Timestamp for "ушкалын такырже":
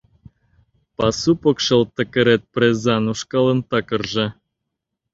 3.11-4.27